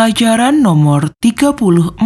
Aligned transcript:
Pelajaran 0.00 0.64
nomor 0.64 1.12
34 1.20 2.00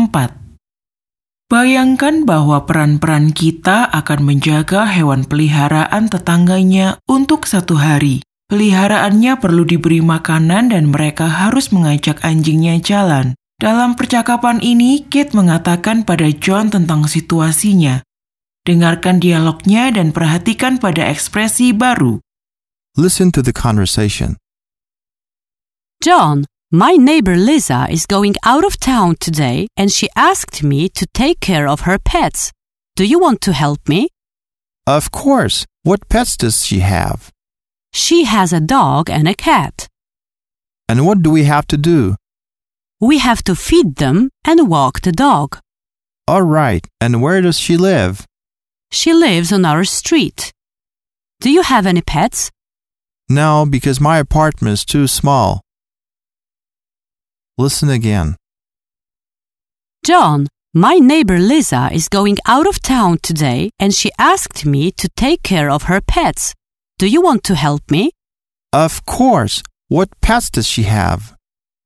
Bayangkan 1.46 2.26
bahwa 2.26 2.66
peran-peran 2.66 3.30
kita 3.30 3.86
akan 3.86 4.26
menjaga 4.26 4.82
hewan 4.82 5.22
peliharaan 5.22 6.10
tetangganya 6.10 6.98
untuk 7.06 7.46
satu 7.46 7.78
hari. 7.78 8.18
Peliharaannya 8.50 9.38
perlu 9.38 9.62
diberi 9.62 10.02
makanan 10.02 10.74
dan 10.74 10.90
mereka 10.90 11.30
harus 11.30 11.70
mengajak 11.70 12.18
anjingnya 12.26 12.82
jalan. 12.82 13.38
Dalam 13.62 13.94
percakapan 13.94 14.58
ini, 14.58 15.06
Kate 15.06 15.30
mengatakan 15.30 16.02
pada 16.02 16.26
John 16.34 16.74
tentang 16.74 17.06
situasinya. 17.06 18.02
Dengarkan 18.66 19.22
dialognya 19.22 19.94
dan 19.94 20.10
perhatikan 20.10 20.82
pada 20.82 21.06
ekspresi 21.06 21.70
baru. 21.70 22.18
Listen 22.98 23.30
to 23.30 23.38
the 23.38 23.54
conversation. 23.54 24.34
John, 26.02 26.42
my 26.74 26.96
neighbor 26.96 27.36
Lisa 27.36 27.86
is 27.88 28.04
going 28.04 28.34
out 28.44 28.64
of 28.64 28.80
town 28.80 29.14
today 29.20 29.68
and 29.76 29.92
she 29.92 30.08
asked 30.16 30.64
me 30.64 30.88
to 30.88 31.06
take 31.14 31.38
care 31.38 31.68
of 31.68 31.82
her 31.82 32.00
pets. 32.00 32.50
Do 32.96 33.04
you 33.04 33.20
want 33.20 33.40
to 33.42 33.52
help 33.52 33.88
me? 33.88 34.08
Of 34.84 35.12
course. 35.12 35.64
What 35.84 36.08
pets 36.08 36.36
does 36.36 36.66
she 36.66 36.80
have? 36.80 37.30
She 37.92 38.24
has 38.24 38.52
a 38.52 38.60
dog 38.60 39.08
and 39.08 39.28
a 39.28 39.34
cat. 39.34 39.86
And 40.88 41.06
what 41.06 41.22
do 41.22 41.30
we 41.30 41.44
have 41.44 41.68
to 41.68 41.76
do? 41.76 42.16
We 43.00 43.18
have 43.18 43.44
to 43.44 43.54
feed 43.54 43.96
them 43.96 44.30
and 44.44 44.68
walk 44.68 45.02
the 45.02 45.12
dog. 45.12 45.60
All 46.26 46.42
right. 46.42 46.84
And 47.00 47.22
where 47.22 47.40
does 47.40 47.58
she 47.58 47.76
live? 47.76 48.26
She 48.90 49.12
lives 49.12 49.52
on 49.52 49.64
our 49.64 49.84
street. 49.84 50.52
Do 51.40 51.50
you 51.50 51.62
have 51.62 51.86
any 51.86 52.02
pets? 52.02 52.50
No, 53.28 53.64
because 53.64 54.00
my 54.00 54.18
apartment 54.18 54.72
is 54.72 54.84
too 54.84 55.06
small. 55.06 55.63
Listen 57.56 57.88
again. 57.88 58.36
John, 60.04 60.48
my 60.74 60.96
neighbor 60.96 61.38
Lisa 61.38 61.88
is 61.92 62.08
going 62.08 62.38
out 62.46 62.66
of 62.66 62.82
town 62.82 63.18
today 63.22 63.70
and 63.78 63.94
she 63.94 64.10
asked 64.18 64.66
me 64.66 64.90
to 64.92 65.08
take 65.16 65.42
care 65.44 65.70
of 65.70 65.84
her 65.84 66.00
pets. 66.00 66.52
Do 66.98 67.06
you 67.06 67.22
want 67.22 67.44
to 67.44 67.54
help 67.54 67.90
me? 67.90 68.10
Of 68.72 69.06
course. 69.06 69.62
What 69.88 70.08
pets 70.20 70.50
does 70.50 70.66
she 70.66 70.82
have? 70.82 71.36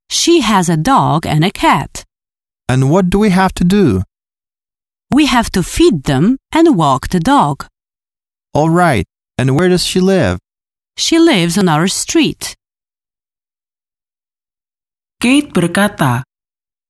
She 0.08 0.40
has 0.40 0.70
a 0.70 0.76
dog 0.76 1.26
and 1.26 1.44
a 1.44 1.50
cat. 1.50 2.04
And 2.66 2.90
what 2.90 3.10
do 3.10 3.18
we 3.18 3.28
have 3.30 3.52
to 3.54 3.64
do? 3.64 4.02
We 5.10 5.26
have 5.26 5.50
to 5.50 5.62
feed 5.62 6.04
them 6.04 6.38
and 6.50 6.76
walk 6.76 7.08
the 7.08 7.20
dog. 7.20 7.66
All 8.54 8.70
right. 8.70 9.04
And 9.36 9.54
where 9.54 9.68
does 9.68 9.84
she 9.84 10.00
live? 10.00 10.38
She 10.96 11.18
lives 11.18 11.58
on 11.58 11.68
our 11.68 11.88
street. 11.88 12.56
Kate 15.18 15.50
berkata, 15.50 16.22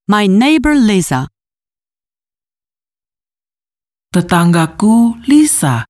My 0.05 0.29
neighbor 0.29 0.77
Lisa. 0.77 1.33
tetanggaku 4.13 5.17
Lisa, 5.25 5.89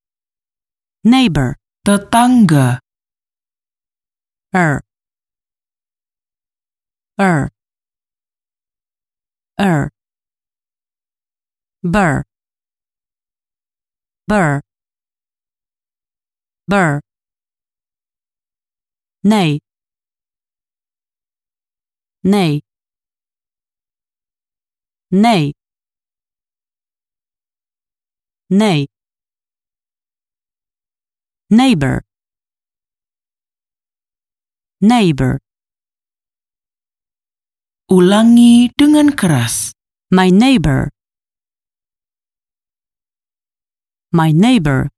Neighbor. 1.02 1.58
tetangga, 1.82 2.78
Er. 4.54 4.80
Er. 7.18 7.50
Er. 9.58 9.90
Burr. 11.82 12.22
Burr. 14.26 14.62
Burr. 16.68 17.00
Nay. 19.22 19.58
Nay. 22.22 22.62
Nay. 25.10 25.52
Nay. 28.50 28.86
Neighbor. 31.50 32.04
Neighbor. 34.80 35.38
ulangi 37.88 38.68
dengan 38.76 39.16
keras. 39.16 39.72
My 40.12 40.28
neighbor. 40.28 40.92
My 44.12 44.28
neighbor. 44.28 44.92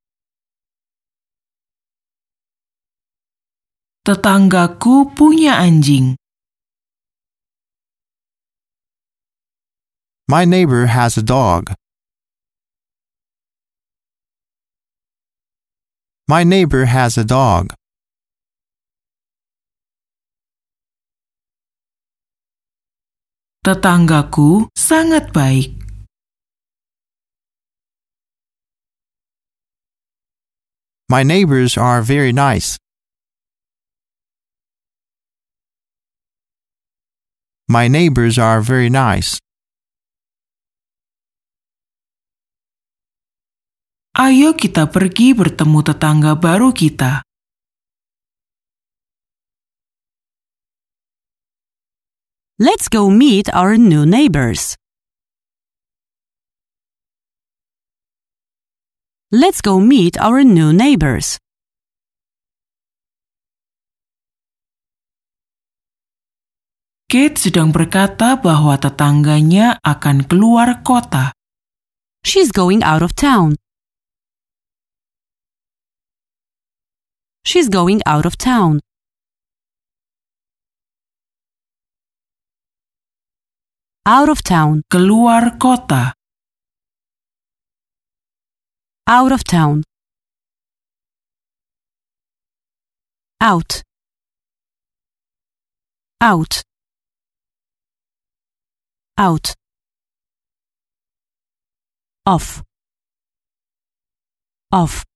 Tetanggaku 4.03 5.15
punya 5.15 5.62
anjing. 5.62 6.20
My 10.31 10.45
neighbor 10.45 10.87
has 10.87 11.19
a 11.19 11.27
dog. 11.27 11.75
My 16.29 16.45
neighbor 16.45 16.85
has 16.85 17.19
a 17.19 17.27
dog. 17.27 17.75
Tetanggaku 23.67 24.71
sangat 24.79 25.35
baik. 25.35 25.75
My 31.11 31.27
neighbors 31.27 31.75
are 31.75 32.07
very 32.07 32.31
nice. 32.31 32.79
My 37.67 37.91
neighbors 37.91 38.39
are 38.39 38.63
very 38.63 38.87
nice. 38.87 39.43
Ayo 44.10 44.59
kita 44.59 44.91
pergi 44.91 45.38
bertemu 45.38 45.87
tetangga 45.87 46.34
baru 46.34 46.75
kita. 46.75 47.22
Let's 52.59 52.91
go 52.91 53.06
meet 53.06 53.47
our 53.54 53.78
new 53.78 54.03
neighbors. 54.03 54.75
Let's 59.31 59.62
go 59.62 59.78
meet 59.78 60.19
our 60.19 60.42
new 60.42 60.75
neighbors. 60.75 61.38
Kate 67.06 67.38
sedang 67.38 67.71
berkata 67.71 68.34
bahwa 68.42 68.75
tetangganya 68.75 69.78
akan 69.87 70.27
keluar 70.27 70.82
kota. 70.82 71.31
She's 72.27 72.50
going 72.50 72.82
out 72.82 73.06
of 73.06 73.15
town. 73.15 73.54
She's 77.45 77.69
going 77.69 78.01
out 78.06 78.27
of 78.27 78.37
town. 78.37 78.81
Out 84.06 84.28
of 84.28 84.43
town. 84.43 84.83
Keluar 84.91 85.59
kota. 85.59 86.15
Out 89.06 89.33
of 89.33 89.45
town. 89.45 89.83
Out. 93.41 93.83
Out. 96.21 96.62
Out. 99.19 99.55
Off. 102.27 102.62
Off. 104.72 105.09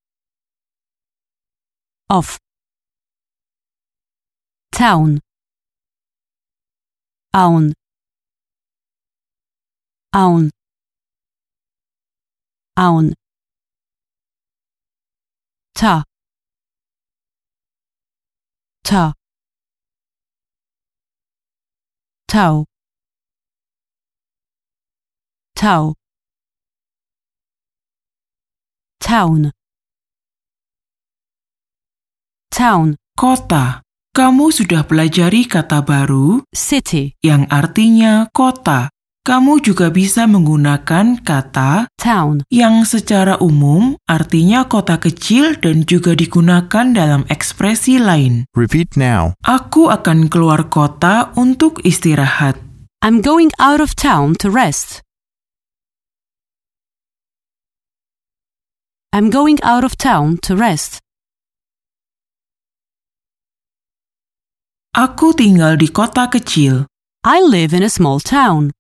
Off. 2.15 2.39
Town. 4.71 5.19
Own. 7.35 7.73
Own. 10.12 10.50
Own. 12.77 13.15
Ta. 15.75 16.05
Ta. 18.85 19.12
Toe. 22.29 22.65
Toe. 25.56 25.94
Town. 29.00 29.50
Town. 32.55 32.95
Kota. 33.19 33.83
Kamu 34.15 34.55
sudah 34.55 34.87
pelajari 34.87 35.51
kata 35.51 35.83
baru 35.83 36.47
City. 36.55 37.19
yang 37.19 37.51
artinya 37.51 38.31
kota. 38.31 38.95
Kamu 39.27 39.59
juga 39.59 39.91
bisa 39.91 40.31
menggunakan 40.31 41.19
kata 41.19 41.91
Town. 41.99 42.47
yang 42.55 42.87
secara 42.87 43.43
umum 43.43 43.99
artinya 44.06 44.71
kota 44.71 45.03
kecil 45.03 45.59
dan 45.59 45.83
juga 45.83 46.15
digunakan 46.15 46.95
dalam 46.95 47.27
ekspresi 47.27 47.99
lain. 47.99 48.47
Repeat 48.55 48.95
now. 48.95 49.35
Aku 49.43 49.91
akan 49.91 50.31
keluar 50.31 50.71
kota 50.71 51.35
untuk 51.35 51.83
istirahat. 51.83 52.55
I'm 53.03 53.19
going 53.19 53.50
out 53.59 53.83
of 53.83 53.99
town 53.99 54.39
to 54.39 54.47
rest. 54.47 55.03
I'm 59.11 59.27
going 59.35 59.59
out 59.67 59.83
of 59.83 59.99
town 59.99 60.39
to 60.47 60.55
rest. 60.55 61.04
Aku 64.94 65.35
tinggal 65.35 65.75
di 65.75 65.91
kota 65.91 66.31
kecil. 66.31 66.87
I 67.26 67.43
live 67.43 67.75
in 67.75 67.82
a 67.82 67.91
small 67.91 68.23
town. 68.23 68.70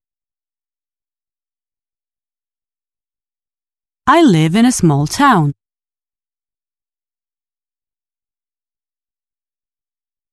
I 4.06 4.22
live 4.22 4.54
in 4.54 4.62
a 4.62 4.70
small 4.70 5.10
town. 5.10 5.58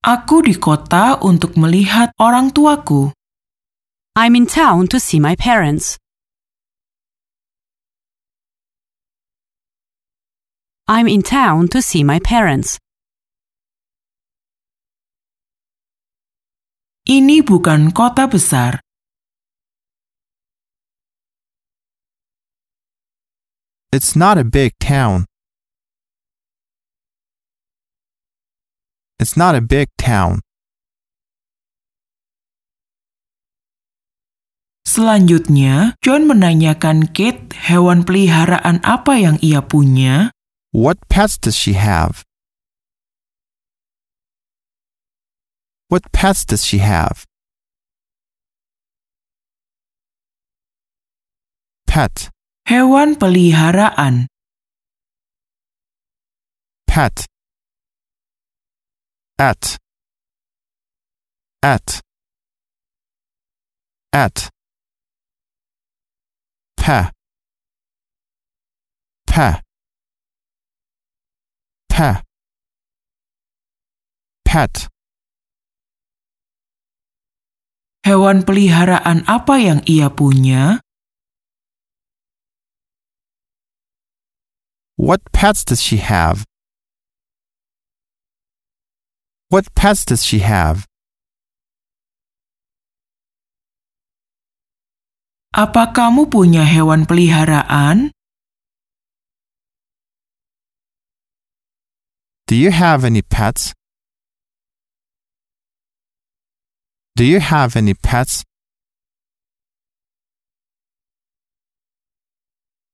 Aku 0.06 0.45
di 0.45 0.54
kota 0.54 1.18
untuk 1.18 1.57
melihat 1.57 2.13
orang 2.22 2.54
tuaku. 2.54 3.10
I'm 4.13 4.38
in 4.38 4.45
town 4.45 4.86
to 4.94 5.01
see 5.01 5.18
my 5.18 5.34
parents. 5.34 5.98
I'm 10.86 11.10
in 11.10 11.25
town 11.25 11.74
to 11.74 11.81
see 11.81 12.06
my 12.06 12.22
parents. 12.22 12.77
Ini 17.12 17.44
bukan 17.44 17.92
kota 17.92 18.24
besar. 18.24 18.80
It's 23.92 24.16
not 24.16 24.40
a 24.40 24.48
big 24.48 24.80
town. 24.80 25.28
It's 29.19 29.36
not 29.36 29.60
a 29.60 29.63
big 29.63 29.92
town. 30.00 30.40
Selanjutnya, 34.88 36.00
John 36.00 36.31
menanyakan 36.31 37.12
Kate 37.12 37.52
hewan 37.68 38.08
peliharaan 38.08 38.80
apa 38.88 39.19
yang 39.19 39.36
ia 39.44 39.60
punya. 39.60 40.31
What 40.72 41.04
pets 41.12 41.36
does 41.36 41.60
she 41.60 41.75
have? 41.75 42.24
What 45.92 46.10
pets 46.14 46.46
does 46.46 46.64
she 46.64 46.78
have? 46.78 47.26
Pet, 51.86 52.30
Hewan 52.66 53.16
peliharaan. 53.20 54.28
pet. 56.88 57.28
At. 59.38 59.78
At. 61.62 62.00
At. 64.14 64.50
Pa. 66.78 67.12
Pa. 69.28 69.62
Pa. 71.90 72.22
Pet. 74.46 74.88
Hewan 78.01 78.42
peliharaan 78.42 79.30
apa 79.30 79.62
yang 79.62 79.86
ia 79.86 80.09
punya? 80.09 80.81
What 84.98 85.21
pets 85.30 85.62
does 85.62 85.86
she 85.86 86.01
have? 86.01 86.42
What 89.53 89.69
pets 89.77 90.01
does 90.01 90.25
she 90.25 90.42
have? 90.42 90.89
Apa 95.53 95.94
kamu 95.94 96.25
punya 96.25 96.65
hewan 96.65 97.06
peliharaan? 97.06 98.09
Do 102.50 102.57
you 102.57 102.74
have 102.74 103.06
any 103.06 103.21
pets? 103.21 103.77
Do 107.16 107.25
you 107.28 107.40
have 107.44 107.75
any 107.75 107.94
pets? 107.94 108.48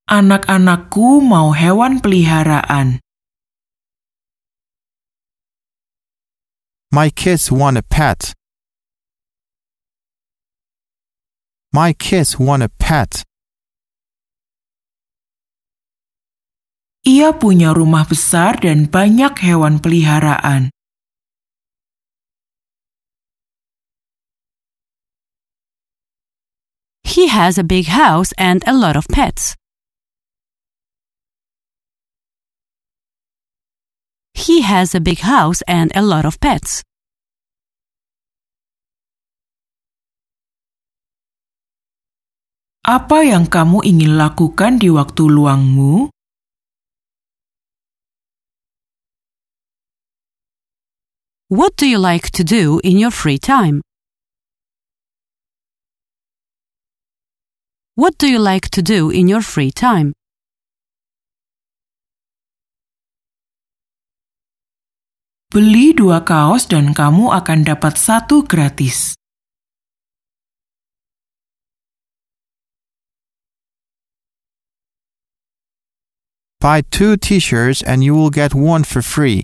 Anak-anakku 0.09 1.21
mau 1.21 1.53
hewan 1.53 2.01
peliharaan. 2.01 2.97
My 6.89 7.13
kids 7.13 7.51
want 7.51 7.77
a 7.77 7.85
pet. 7.85 8.33
My 11.69 11.93
kids 11.93 12.39
want 12.39 12.65
a 12.65 12.71
pet. 12.81 13.21
Ia 17.05 17.37
punya 17.37 17.75
rumah 17.75 18.07
besar 18.09 18.57
dan 18.63 18.89
banyak 18.89 19.35
hewan 19.45 19.77
peliharaan. 19.77 20.73
He 27.17 27.33
has 27.33 27.57
a 27.57 27.63
big 27.65 27.87
house 27.87 28.29
and 28.37 28.61
a 28.67 28.77
lot 28.77 28.93
of 28.95 29.07
pets. 29.09 29.55
He 34.35 34.61
has 34.61 34.93
a 34.93 35.01
big 35.01 35.25
house 35.25 35.65
and 35.65 35.89
a 35.97 36.05
lot 36.05 36.29
of 36.29 36.37
pets. 36.37 36.85
Apa 42.85 43.25
yang 43.25 43.49
kamu 43.49 43.81
ingin 43.81 44.13
lakukan 44.13 44.77
di 44.77 44.93
waktu 44.93 45.25
luangmu? 45.25 46.13
What 51.49 51.73
do 51.81 51.89
you 51.89 51.97
like 51.97 52.29
to 52.37 52.45
do 52.45 52.77
in 52.85 53.01
your 53.01 53.09
free 53.09 53.41
time? 53.41 53.81
What 57.97 58.19
do 58.19 58.29
you 58.29 58.37
like 58.37 58.69
to 58.77 58.83
do 58.83 59.09
in 59.09 59.27
your 59.27 59.41
free 59.41 59.73
time? 59.73 60.13
Beli 65.49 65.97
dua 65.97 66.21
kaos 66.21 66.69
dan 66.69 66.93
kamu 66.93 67.33
akan 67.33 67.65
dapat 67.65 67.97
satu 67.97 68.45
gratis. 68.45 69.17
Buy 76.61 76.85
two 76.93 77.17
t 77.17 77.41
shirts 77.41 77.81
and 77.81 78.05
you 78.05 78.13
will 78.13 78.29
get 78.29 78.53
one 78.53 78.85
for 78.85 79.01
free. 79.01 79.41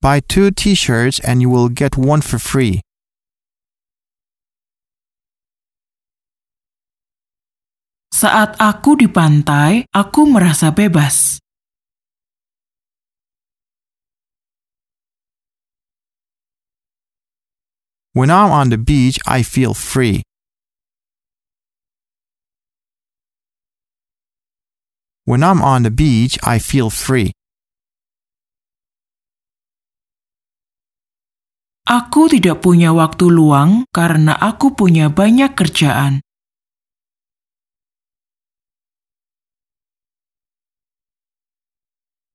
Buy 0.00 0.20
two 0.20 0.50
t 0.50 0.74
shirts 0.74 1.20
and 1.20 1.40
you 1.40 1.48
will 1.50 1.68
get 1.68 1.96
one 1.96 2.20
for 2.20 2.38
free. 2.38 2.80
Saat 8.16 8.56
aku 8.56 8.96
di 8.96 9.12
pantai, 9.12 9.84
aku 9.92 10.24
merasa 10.24 10.72
bebas. 10.72 11.36
When 18.16 18.32
I'm 18.32 18.48
on 18.48 18.72
the 18.72 18.80
beach, 18.80 19.20
I 19.28 19.44
feel 19.44 19.76
free. 19.76 20.24
When 25.28 25.44
I'm 25.44 25.60
on 25.60 25.84
the 25.84 25.92
beach, 25.92 26.40
I 26.40 26.56
feel 26.56 26.88
free. 26.88 27.35
Aku 31.86 32.26
tidak 32.26 32.66
punya 32.66 32.90
waktu 32.90 33.30
luang 33.30 33.86
karena 33.94 34.34
aku 34.34 34.74
punya 34.74 35.06
banyak 35.06 35.54
kerjaan. 35.54 36.18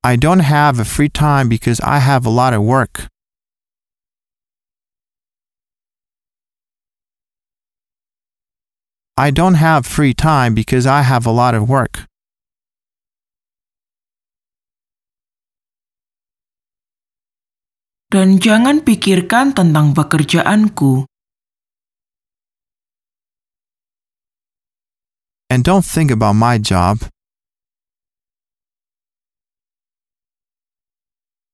I 0.07 0.15
don't 0.15 0.47
have 0.47 0.79
a 0.79 0.87
free 0.87 1.11
time 1.11 1.51
because 1.51 1.83
I 1.83 1.99
have 1.99 2.23
a 2.23 2.31
lot 2.31 2.55
of 2.55 2.63
work. 2.63 3.11
I 9.19 9.35
don't 9.35 9.59
have 9.59 9.85
free 9.85 10.15
time 10.15 10.55
because 10.55 10.87
I 10.87 11.03
have 11.03 11.27
a 11.27 11.35
lot 11.35 11.53
of 11.53 11.67
work. 11.67 12.07
dan 18.11 18.43
jangan 18.43 18.83
pikirkan 18.83 19.55
tentang 19.55 19.95
pekerjaanku. 19.95 21.07
And 25.47 25.63
don't 25.63 25.87
think 25.87 26.11
about 26.11 26.35
my 26.35 26.59
job. 26.59 27.07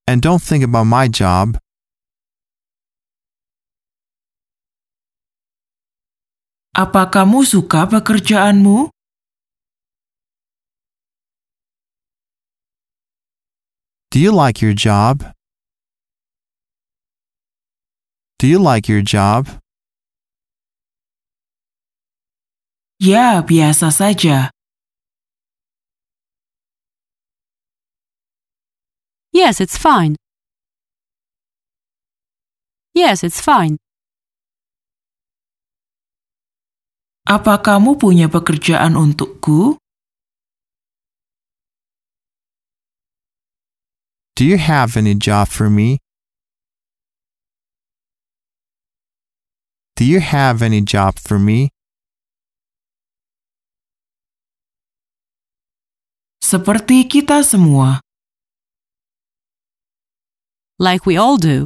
And 0.09 0.17
don't 0.17 0.41
think 0.41 0.65
about 0.65 0.89
my 0.89 1.05
job. 1.05 1.61
Apa 6.73 7.09
kamu 7.09 7.45
suka 7.45 7.85
pekerjaanmu? 7.89 8.89
Do 14.09 14.17
you 14.17 14.33
like 14.33 14.61
your 14.61 14.73
job? 14.73 15.36
Do 18.39 18.45
you 18.47 18.59
like 18.59 18.87
your 18.87 19.01
job? 19.01 19.47
Ya, 23.01 23.41
biasa 23.41 23.89
saja. 23.89 24.49
Yes, 29.33 29.57
it's 29.61 29.77
fine. 29.77 30.15
Yes, 32.93 33.23
it's 33.25 33.41
fine. 33.41 33.77
Apa 37.25 37.57
kamu 37.57 37.97
punya 37.97 38.29
pekerjaan 38.29 38.93
untukku? 38.93 39.81
Do 44.37 44.45
you 44.45 44.61
have 44.61 44.93
any 44.93 45.17
job 45.17 45.49
for 45.49 45.69
me? 45.73 45.97
Do 49.97 50.05
you 50.05 50.21
have 50.21 50.61
any 50.61 50.85
job 50.85 51.17
for 51.17 51.41
me? 51.41 51.73
Seperti 56.37 57.09
kita 57.09 57.41
semua. 57.41 57.97
Like 60.77 61.09
we 61.09 61.17
all 61.17 61.41
do. 61.41 61.65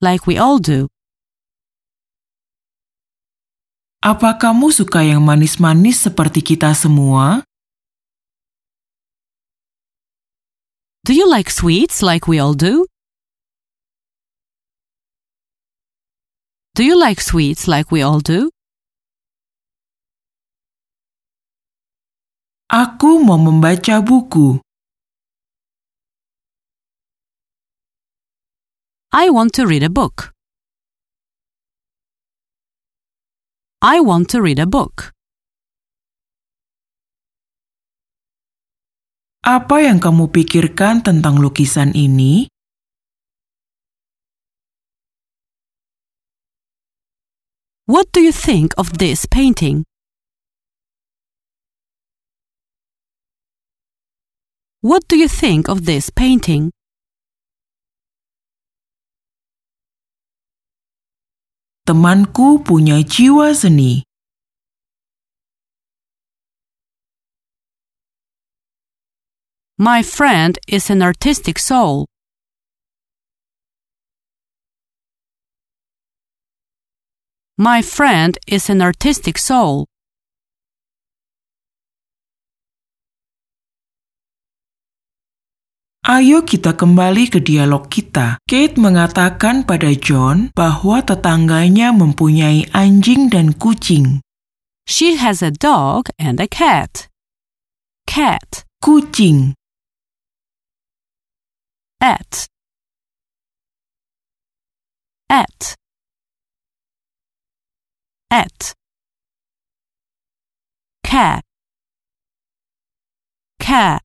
Like 0.00 0.24
we 0.24 0.40
all 0.40 0.56
do. 0.56 0.88
Apa 4.00 4.40
kamu 4.40 4.72
suka 4.72 5.04
yang 5.04 5.20
manis-manis 5.28 6.08
seperti 6.08 6.40
kita 6.40 6.72
semua? 6.72 7.44
Do 11.04 11.12
you 11.12 11.28
like 11.28 11.52
sweets 11.52 12.00
like 12.00 12.24
we 12.24 12.40
all 12.40 12.56
do? 12.56 12.88
Do 16.74 16.82
you 16.82 16.98
like 16.98 17.22
sweets 17.22 17.70
like 17.70 17.94
we 17.94 18.02
all 18.02 18.18
do? 18.18 18.50
Aku 22.66 23.22
mau 23.22 23.38
membaca 23.38 24.02
buku. 24.02 24.58
I 29.14 29.30
want 29.30 29.54
to 29.54 29.70
read 29.70 29.86
a 29.86 29.92
book. 29.94 30.34
I 33.78 34.02
want 34.02 34.26
to 34.34 34.42
read 34.42 34.58
a 34.58 34.66
book. 34.66 35.14
Apa 39.46 39.78
yang 39.78 40.02
kamu 40.02 40.26
pikirkan 40.34 41.06
tentang 41.06 41.38
lukisan 41.38 41.94
ini? 41.94 42.50
What 47.86 48.10
do 48.12 48.22
you 48.22 48.32
think 48.32 48.72
of 48.78 48.96
this 48.96 49.26
painting? 49.26 49.84
What 54.80 55.06
do 55.06 55.18
you 55.18 55.28
think 55.28 55.68
of 55.68 55.84
this 55.84 56.08
painting? 56.08 56.70
Temanku 61.86 62.64
punya 62.64 63.02
jiwa 63.04 63.54
seni. 63.54 64.02
My 69.76 70.02
friend 70.02 70.58
is 70.66 70.88
an 70.88 71.02
artistic 71.02 71.58
soul. 71.58 72.06
My 77.54 77.82
friend 77.86 78.34
is 78.50 78.66
an 78.66 78.82
artistic 78.82 79.38
soul. 79.38 79.86
Ayo 86.02 86.42
kita 86.42 86.74
kembali 86.74 87.30
ke 87.30 87.38
dialog 87.38 87.86
kita. 87.86 88.42
Kate 88.44 88.74
mengatakan 88.76 89.62
pada 89.62 89.88
John 89.94 90.50
bahwa 90.52 91.00
tetangganya 91.06 91.94
mempunyai 91.94 92.74
anjing 92.74 93.30
dan 93.30 93.54
kucing. 93.54 94.18
She 94.90 95.14
has 95.16 95.38
a 95.38 95.54
dog 95.54 96.10
and 96.18 96.42
a 96.42 96.50
cat. 96.50 97.06
Cat, 98.04 98.66
Kucing, 98.82 99.54
at. 102.02 102.50
At. 105.30 105.83
At. 108.34 108.74
Cat. 111.04 111.42
Cat. 113.60 114.02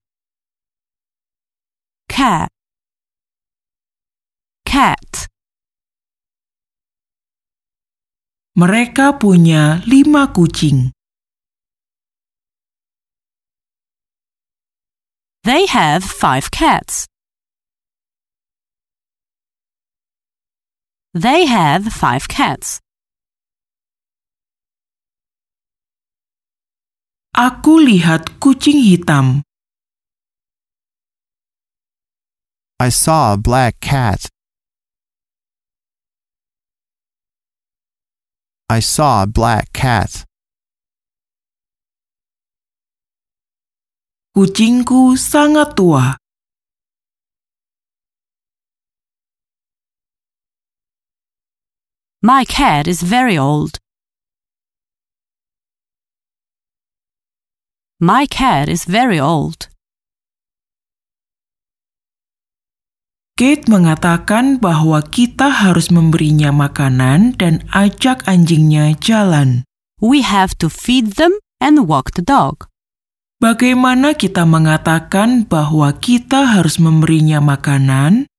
Cat. 2.06 2.50
Cat. 4.66 5.10
mereka 8.54 9.16
punya 9.18 9.80
lima 9.88 10.28
kucing. 10.36 10.92
They 15.48 15.66
have 15.66 16.04
five 16.04 16.52
cats. 16.52 17.08
They 21.16 21.48
have 21.48 21.90
five 21.90 22.28
cats. 22.28 22.84
Aku 27.40 27.80
lihat 27.80 28.36
kucing 28.44 28.84
hitam. 28.84 29.48
I 32.84 32.92
saw 32.92 33.32
a 33.32 33.40
black 33.40 33.80
cat. 33.80 34.28
I 38.68 38.84
saw 38.84 39.24
a 39.24 39.28
black 39.32 39.72
cat. 39.72 40.28
Kucingku 44.36 45.16
sangat 45.16 45.80
tua. 45.80 46.20
My 52.20 52.44
cat 52.44 52.84
is 52.92 53.00
very 53.00 53.40
old. 53.40 53.80
My 58.00 58.32
cat 58.32 58.72
is 58.72 58.88
very 58.88 59.20
old. 59.20 59.68
Kate 63.36 63.68
mengatakan 63.68 64.56
bahwa 64.56 65.04
kita 65.04 65.52
harus 65.52 65.92
memberinya 65.92 66.56
makanan 66.56 67.36
dan 67.36 67.68
ajak 67.76 68.24
anjingnya 68.24 68.96
jalan. 69.04 69.68
We 70.00 70.24
have 70.24 70.56
to 70.64 70.72
feed 70.72 71.20
them 71.20 71.36
and 71.60 71.92
walk 71.92 72.16
the 72.16 72.24
dog. 72.24 72.72
Bagaimana 73.44 74.16
kita 74.16 74.48
mengatakan 74.48 75.44
bahwa 75.44 75.92
kita 75.92 76.56
harus 76.56 76.80
memberinya 76.80 77.44
makanan? 77.44 78.32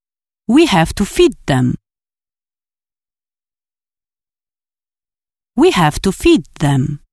We 0.48 0.72
have 0.72 0.96
to 0.96 1.04
feed 1.04 1.36
them. 1.44 1.76
We 5.52 5.68
have 5.76 6.00
to 6.00 6.16
feed 6.16 6.48
them. 6.64 7.04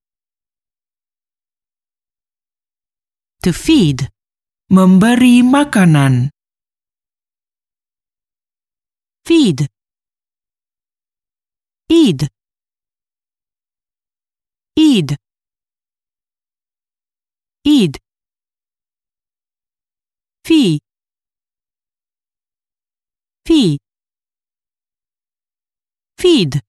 To 3.48 3.54
feed. 3.54 4.12
Memberi 4.68 5.40
makanan. 5.40 6.36
Feed. 9.24 9.72
Eat. 11.88 12.28
Eat. 14.76 15.16
Eat. 17.64 17.96
Fee. 20.44 20.80
Fee. 23.48 23.80
Feed. 26.20 26.67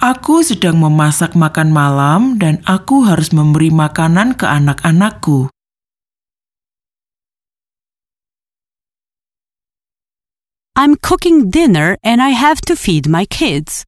Aku 0.00 0.40
sedang 0.40 0.80
memasak 0.80 1.36
makan 1.36 1.76
malam 1.76 2.40
dan 2.40 2.64
aku 2.64 3.04
harus 3.04 3.36
memberi 3.36 3.68
makanan 3.68 4.32
ke 4.32 4.48
anak-anakku. 4.48 5.52
I'm 10.72 10.96
cooking 10.96 11.52
dinner 11.52 12.00
and 12.00 12.24
I 12.24 12.32
have 12.32 12.64
to 12.64 12.80
feed 12.80 13.12
my 13.12 13.28
kids. 13.28 13.84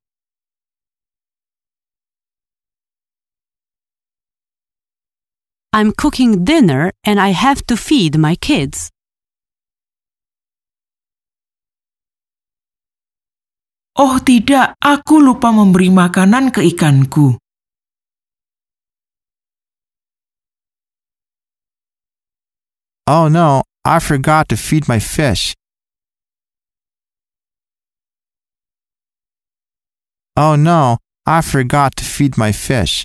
I'm 5.72 5.96
cooking 5.96 6.44
dinner 6.44 6.92
and 7.08 7.16
I 7.16 7.32
have 7.32 7.64
to 7.72 7.76
feed 7.80 8.20
my 8.20 8.36
kids. 8.36 8.92
Oh 13.92 14.16
tidak, 14.24 14.72
aku 14.80 15.20
lupa 15.20 15.52
memberi 15.52 15.92
makanan 15.92 16.48
ke 16.48 16.64
ikanku. 16.64 17.36
Oh 23.04 23.28
no, 23.28 23.60
I 23.84 24.00
forgot 24.00 24.48
to 24.48 24.56
feed 24.56 24.88
my 24.88 24.96
fish. 24.96 25.52
Oh 30.40 30.56
no, 30.56 30.96
I 31.28 31.44
forgot 31.44 31.92
to 32.00 32.04
feed 32.08 32.40
my 32.40 32.48
fish. 32.48 33.04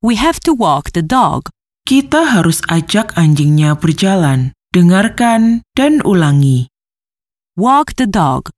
We 0.00 0.16
have 0.16 0.40
to 0.48 0.54
walk 0.56 0.96
the 0.96 1.02
dog. 1.04 1.52
Kita 1.82 2.38
harus 2.38 2.62
ajak 2.70 3.18
anjingnya 3.18 3.74
berjalan. 3.74 4.54
Dengarkan 4.70 5.66
dan 5.74 5.98
ulangi. 6.06 6.70
Walk 7.58 7.98
the 7.98 8.06
dog. 8.06 8.54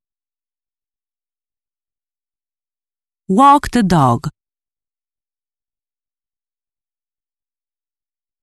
Walk 3.24 3.72
the 3.72 3.80
dog. 3.80 4.28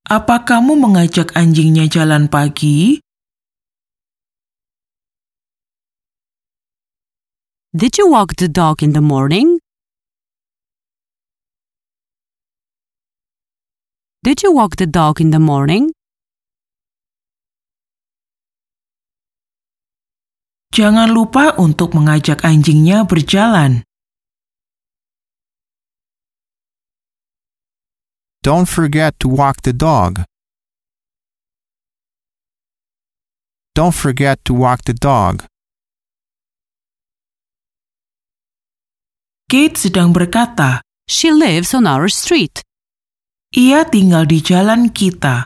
Apa 0.10 0.44
kamu 0.44 0.76
mengajak 0.76 1.32
anjingnya 1.38 1.86
jalan 1.86 2.26
pagi? 2.26 3.00
Did 7.72 8.02
you 8.02 8.10
walk 8.10 8.36
the 8.36 8.50
dog 8.50 8.82
in 8.82 8.98
the 8.98 9.06
morning? 9.06 9.62
Did 14.24 14.44
you 14.44 14.54
walk 14.54 14.76
the 14.78 14.86
dog 14.86 15.18
in 15.18 15.34
the 15.34 15.42
morning? 15.42 15.98
Jangan 20.70 21.10
lupa 21.10 21.58
untuk 21.58 21.98
mengajak 21.98 22.46
anjingnya 22.46 23.10
berjalan. 23.10 23.82
Don't 28.46 28.70
forget 28.70 29.18
to 29.26 29.28
walk 29.28 29.66
the 29.66 29.74
dog. 29.74 30.22
Don't 33.74 33.98
forget 33.98 34.38
to 34.46 34.54
walk 34.54 34.86
the 34.86 34.94
dog. 34.94 35.50
Kate 39.50 39.82
sedang 39.82 40.14
berkata, 40.14 40.86
She 41.10 41.34
lives 41.34 41.74
on 41.74 41.90
our 41.90 42.06
street. 42.06 42.62
Ia 43.56 43.84
tinggal 43.88 44.28
di 44.28 44.40
jalan 44.40 44.90
kita. 44.92 45.46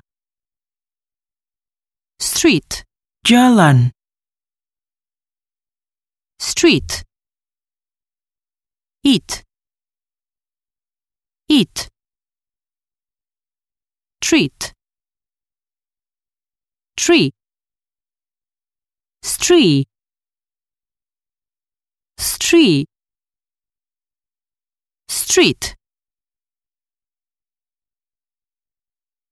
Street. 2.21 2.85
Jalan, 3.25 3.89
Street. 6.45 7.03
Eat. 9.03 9.43
Eat. 11.49 11.89
Treat. 14.21 14.73
Tree. 16.95 17.31
Stree. 19.23 19.85
Stree. 22.17 22.85
Street. 25.07 25.75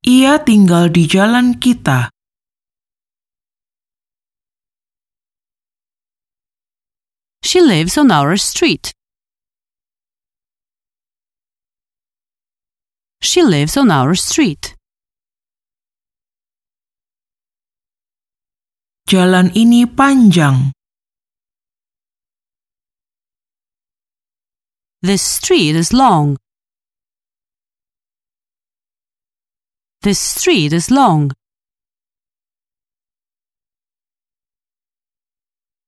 Ia 0.04 0.36
tinggal 0.44 0.92
di 0.92 1.08
jalan 1.08 1.56
kita. 1.63 2.12
She 7.39 7.63
lives 7.63 7.96
on 7.96 8.12
our 8.12 8.36
street. 8.36 8.92
She 13.24 13.39
lives 13.39 13.80
on 13.80 13.88
our 13.88 14.16
street. 14.20 14.76
Jalan 19.08 19.56
ini 19.56 19.88
panjang. 19.88 20.76
This 25.00 25.24
street 25.24 25.80
is 25.80 25.96
long. 25.96 26.43
This 30.04 30.20
street 30.20 30.74
is 30.74 30.92
long. 30.92 31.32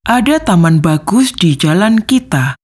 Ada 0.08 0.40
taman 0.40 0.80
bagus 0.80 1.36
di 1.36 1.52
jalan 1.52 2.00
kita. 2.08 2.56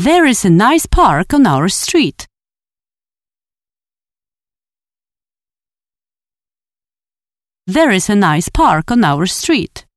There 0.00 0.24
is 0.24 0.48
a 0.48 0.48
nice 0.48 0.88
park 0.88 1.36
on 1.36 1.44
our 1.44 1.68
street. 1.68 2.24
There 7.68 7.92
is 7.92 8.08
a 8.08 8.16
nice 8.16 8.48
park 8.48 8.88
on 8.88 9.04
our 9.04 9.28
street. 9.28 9.89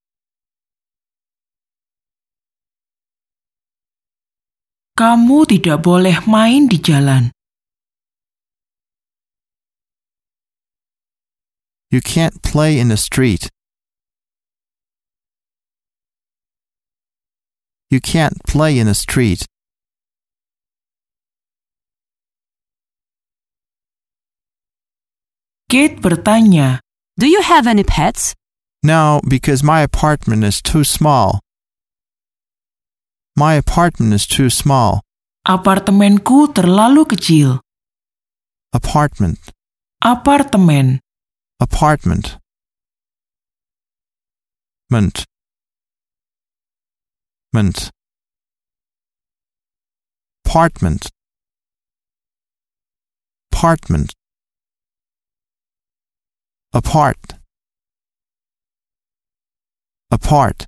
Kamu 4.94 5.50
tidak 5.50 5.82
boleh 5.82 6.22
main 6.30 6.70
di 6.70 6.78
jalan. 6.78 7.34
You 11.90 11.98
can't 11.98 12.42
play 12.46 12.78
in 12.78 12.94
the 12.94 12.98
street. 12.98 13.50
You 17.90 18.02
can't 18.02 18.38
play 18.46 18.78
in 18.78 18.86
the 18.86 18.94
street. 18.94 19.46
Kate 25.70 25.98
bertanya, 26.02 26.82
Do 27.18 27.26
you 27.26 27.42
have 27.42 27.66
any 27.66 27.82
pets? 27.82 28.34
No, 28.86 29.22
because 29.26 29.64
my 29.66 29.82
apartment 29.82 30.44
is 30.44 30.62
too 30.62 30.84
small. 30.84 31.42
My 33.36 33.56
apartment 33.56 34.14
is 34.14 34.28
too 34.28 34.50
small. 34.50 35.02
apartemenku 35.48 36.54
terlalu 36.54 37.04
kecil. 37.10 37.60
Apartment. 38.72 39.40
Apartemen, 40.04 41.00
Apartment. 41.60 42.38
Ment. 44.90 45.24
Ment. 47.54 47.90
Apartment. 50.46 51.08
Apartment. 53.52 54.12
Apart. 56.74 57.40
Apart. 60.12 60.66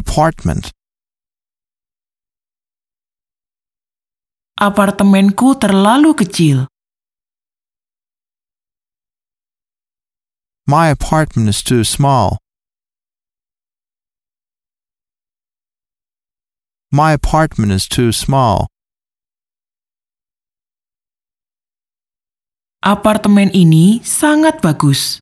Apartment. 0.00 0.72
apartemenku 4.60 5.56
terlalu 5.56 6.12
kecil. 6.12 6.68
My 10.68 10.92
apartment 10.92 11.48
is 11.48 11.64
too 11.64 11.82
small. 11.82 12.36
My 16.92 17.16
apartment 17.16 17.72
is 17.72 17.88
too 17.88 18.12
small. 18.12 18.68
Apartemen 22.84 23.48
ini 23.56 24.04
sangat 24.04 24.60
bagus. 24.60 25.18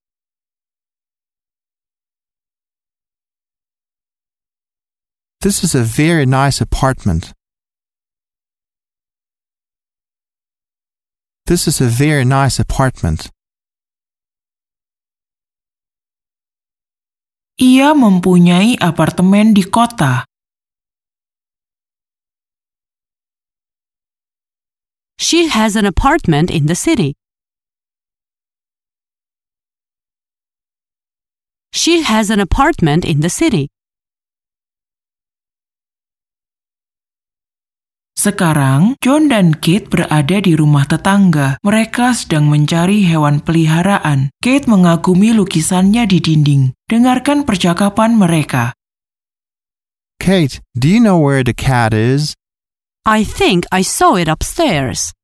This 5.40 5.62
is 5.62 5.72
a 5.77 5.85
very 5.85 6.27
nice 6.27 6.61
apartment. 6.61 7.33
This 11.46 11.68
is 11.68 11.81
a 11.81 11.87
very 11.87 12.24
nice 12.24 12.59
apartment. 12.59 13.31
Ia 17.61 17.94
mempunyai 17.94 18.79
apartemen 18.83 19.55
di 19.55 19.62
kota. 19.62 20.24
She 25.18 25.46
has 25.46 25.77
an 25.77 25.87
apartment 25.87 26.51
in 26.51 26.66
the 26.66 26.74
city. 26.74 27.14
She 31.72 32.03
has 32.03 32.29
an 32.31 32.40
apartment 32.40 33.05
in 33.05 33.20
the 33.20 33.31
city. 33.31 33.68
Sekarang, 38.18 38.98
John 38.98 39.31
dan 39.31 39.54
Kate 39.54 39.87
berada 39.87 40.42
di 40.42 40.59
rumah 40.59 40.90
tetangga. 40.90 41.54
Mereka 41.62 42.18
sedang 42.18 42.50
mencari 42.50 43.07
hewan 43.07 43.38
peliharaan. 43.38 44.35
Kate 44.42 44.66
mengagumi 44.66 45.31
lukisannya 45.31 46.02
di 46.11 46.18
dinding. 46.18 46.74
Dengarkan 46.90 47.46
percakapan 47.46 48.18
mereka. 48.18 48.74
Kate, 50.18 50.59
do 50.74 50.90
you 50.90 50.98
know 50.98 51.14
where 51.14 51.46
the 51.46 51.54
cat 51.54 51.94
is? 51.94 52.35
I 53.07 53.22
think 53.22 53.70
I 53.70 53.87
saw 53.87 54.18
it 54.18 54.26
upstairs. 54.26 55.14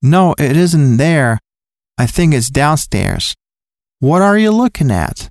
No, 0.00 0.32
it 0.40 0.56
isn't 0.56 0.96
there. 0.96 1.36
I 2.00 2.08
think 2.08 2.32
it's 2.32 2.48
downstairs. 2.48 3.36
What 4.00 4.24
are 4.24 4.40
you 4.40 4.48
looking 4.48 4.88
at? 4.88 5.28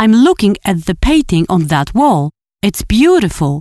I'm 0.00 0.16
looking 0.16 0.56
at 0.64 0.88
the 0.88 0.96
painting 0.96 1.44
on 1.52 1.68
that 1.68 1.92
wall. 1.92 2.32
It's 2.64 2.80
beautiful. 2.80 3.60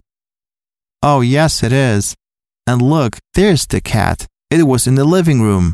Oh, 1.04 1.20
yes, 1.20 1.60
it 1.60 1.76
is. 1.76 2.16
And 2.68 2.82
look, 2.82 3.18
there's 3.34 3.66
the 3.68 3.82
cat. 3.82 4.28
It 4.50 4.64
was 4.64 4.88
in 4.88 4.96
the 4.96 5.06
living 5.06 5.42
room. 5.42 5.74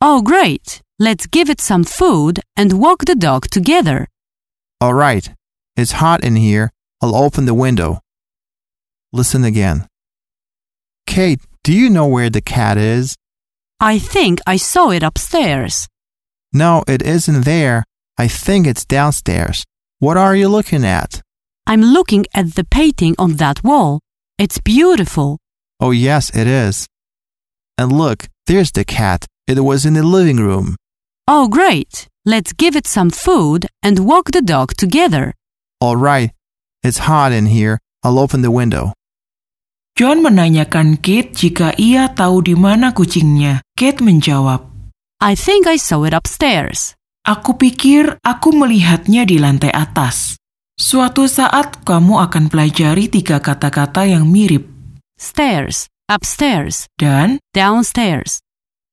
Oh, 0.00 0.22
great. 0.22 0.80
Let's 0.98 1.26
give 1.26 1.50
it 1.50 1.60
some 1.60 1.84
food 1.84 2.40
and 2.56 2.80
walk 2.80 3.04
the 3.04 3.14
dog 3.14 3.48
together. 3.50 4.08
All 4.80 4.94
right. 4.94 5.28
It's 5.76 5.92
hot 5.92 6.22
in 6.24 6.36
here. 6.36 6.70
I'll 7.00 7.16
open 7.16 7.46
the 7.46 7.54
window. 7.54 8.00
Listen 9.12 9.44
again. 9.44 9.86
Kate, 11.06 11.40
do 11.64 11.72
you 11.72 11.90
know 11.90 12.06
where 12.06 12.30
the 12.30 12.40
cat 12.40 12.78
is? 12.78 13.16
I 13.80 13.98
think 13.98 14.40
I 14.46 14.56
saw 14.56 14.90
it 14.90 15.02
upstairs. 15.02 15.88
No, 16.52 16.84
it 16.86 17.02
isn't 17.02 17.44
there. 17.44 17.84
I 18.18 18.28
think 18.28 18.66
it's 18.66 18.84
downstairs. 18.84 19.64
What 19.98 20.16
are 20.16 20.36
you 20.36 20.48
looking 20.48 20.84
at? 20.84 21.20
I'm 21.66 21.82
looking 21.82 22.26
at 22.34 22.54
the 22.54 22.64
painting 22.64 23.14
on 23.18 23.34
that 23.36 23.62
wall. 23.64 24.00
It's 24.38 24.58
beautiful. 24.58 25.38
Oh, 25.80 25.90
yes, 25.90 26.30
it 26.34 26.46
is. 26.46 26.86
And 27.78 27.92
look, 27.92 28.28
there's 28.46 28.72
the 28.72 28.84
cat. 28.84 29.26
It 29.46 29.60
was 29.60 29.84
in 29.84 29.94
the 29.94 30.02
living 30.02 30.38
room. 30.38 30.76
Oh, 31.26 31.48
great. 31.48 32.08
Let's 32.24 32.52
give 32.52 32.76
it 32.76 32.86
some 32.86 33.10
food 33.10 33.66
and 33.82 34.06
walk 34.06 34.30
the 34.30 34.42
dog 34.42 34.74
together. 34.76 35.34
All 35.80 35.96
right. 35.96 36.30
It's 36.82 37.06
hot 37.10 37.32
in 37.32 37.46
here. 37.46 37.78
I'll 38.02 38.18
open 38.18 38.42
the 38.42 38.50
window. 38.50 38.94
John 39.92 40.24
menanyakan 40.24 41.04
Kate 41.04 41.36
jika 41.36 41.76
ia 41.76 42.08
tahu 42.08 42.40
di 42.40 42.56
mana 42.56 42.96
kucingnya. 42.96 43.60
Kate 43.76 44.00
menjawab, 44.00 44.64
I 45.20 45.36
think 45.36 45.68
I 45.68 45.76
saw 45.76 46.08
it 46.08 46.16
upstairs. 46.16 46.96
Aku 47.22 47.54
pikir 47.54 48.18
aku 48.24 48.50
melihatnya 48.56 49.28
di 49.28 49.36
lantai 49.38 49.70
atas. 49.70 50.40
Suatu 50.74 51.28
saat 51.28 51.84
kamu 51.84 52.18
akan 52.18 52.48
pelajari 52.48 53.06
tiga 53.12 53.38
kata-kata 53.38 54.08
yang 54.08 54.26
mirip 54.26 54.71
Stairs, 55.22 55.86
upstairs, 56.10 56.90
dan 56.98 57.38
downstairs. 57.54 58.42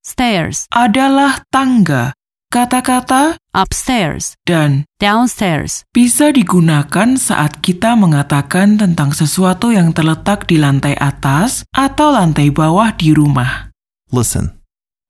Stairs, 0.06 0.70
adalah 0.70 1.42
tangga. 1.50 2.14
Kata-kata 2.54 3.34
upstairs, 3.50 4.38
dan 4.46 4.86
downstairs. 5.02 5.82
bisa 5.90 6.30
digunakan 6.30 7.18
saat 7.18 7.58
kita 7.58 7.98
mengatakan 7.98 8.78
tentang 8.78 9.10
sesuatu 9.10 9.74
yang 9.74 9.90
terletak 9.90 10.46
di 10.46 10.58
lantai 10.62 10.94
atas 10.94 11.66
atau 11.74 12.14
lantai 12.14 12.54
bawah 12.54 12.94
di 12.94 13.10
rumah. 13.10 13.74
Listen. 14.14 14.54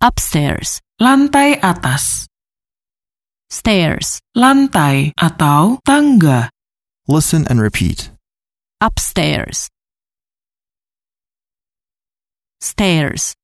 Upstairs, 0.01 0.81
Lantai 1.01 1.57
atas, 1.61 2.29
stairs, 3.49 4.21
lantai 4.37 5.17
atau 5.17 5.81
tangga. 5.85 6.49
Listen 7.09 7.45
and 7.49 7.61
repeat. 7.61 8.09
upstairs. 8.81 9.69
Stairs. 12.61 13.35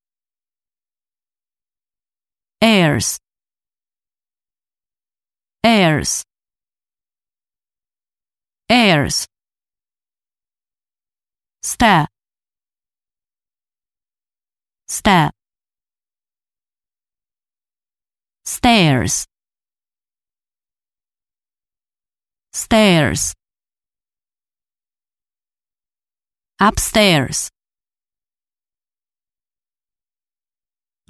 Airs. 2.60 3.18
Airs. 5.64 6.22
Airs. 8.68 9.26
Step. 11.62 12.08
Step. 14.88 15.32
Stairs. 18.44 19.26
Stairs. 22.52 23.34
Upstairs. 26.60 27.50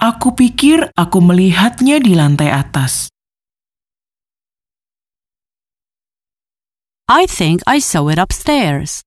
Aku 0.06 0.38
pikir 0.38 0.86
aku 0.94 1.18
melihatnya 1.18 1.98
di 1.98 2.14
lantai 2.14 2.46
atas. 2.54 3.10
I 7.10 7.26
think 7.26 7.66
I 7.66 7.82
saw 7.82 8.06
it 8.06 8.14
upstairs. 8.14 9.02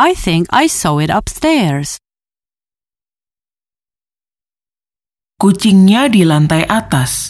I 0.00 0.16
think 0.16 0.48
I 0.48 0.64
saw 0.64 0.96
it 0.96 1.12
upstairs. 1.12 2.00
Kucingnya 5.36 6.08
di 6.08 6.24
lantai 6.24 6.64
atas. 6.64 7.28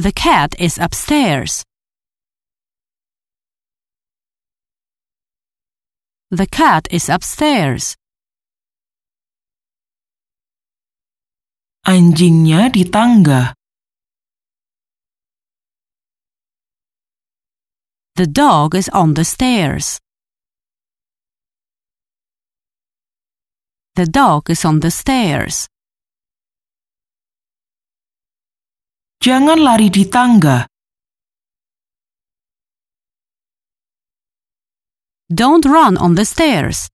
The 0.00 0.16
cat 0.16 0.56
is 0.56 0.80
upstairs. 0.80 1.67
The 6.30 6.46
cat 6.46 6.86
is 6.90 7.08
upstairs. 7.08 7.96
Anjingnya 11.88 12.68
di 12.68 12.84
tangga. 12.84 13.56
The 18.16 18.26
dog 18.28 18.74
is 18.76 18.92
on 18.92 19.14
the 19.14 19.24
stairs. 19.24 19.96
The 23.96 24.04
dog 24.04 24.50
is 24.52 24.68
on 24.68 24.84
the 24.84 24.92
stairs. 24.92 25.64
Jangan 29.24 29.64
lari 29.64 29.88
di 29.88 30.04
tangga. 30.04 30.68
Don't 35.28 35.68
run 35.68 36.00
on 36.00 36.16
the 36.16 36.24
stairs. 36.24 36.88